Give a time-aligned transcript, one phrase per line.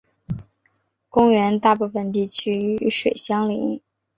[1.09, 3.79] 公园大部分地区与水相邻。